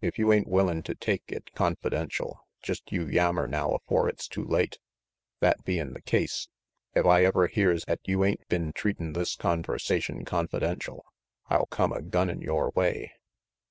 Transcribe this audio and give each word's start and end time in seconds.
If 0.00 0.18
you 0.18 0.32
ain't 0.32 0.48
willin' 0.48 0.82
to 0.84 0.94
take 0.94 1.24
it 1.28 1.52
confidential, 1.52 2.48
jest 2.62 2.90
you 2.90 3.04
yammer 3.06 3.46
now 3.46 3.72
afore 3.72 4.08
it's 4.08 4.26
too 4.26 4.42
late 4.42 4.78
that 5.40 5.62
bein' 5.62 5.92
the 5.92 6.00
case, 6.00 6.48
if 6.94 7.04
I 7.04 7.22
ever 7.26 7.48
hears 7.48 7.84
'at 7.86 8.00
you 8.06 8.24
ain't 8.24 8.48
been 8.48 8.72
treatin* 8.72 9.12
this 9.12 9.36
conversation 9.36 10.24
confidential, 10.24 11.04
I'll 11.50 11.66
come 11.66 11.92
a 11.92 12.00
gunnin* 12.00 12.40
yore 12.40 12.70
way. 12.74 13.12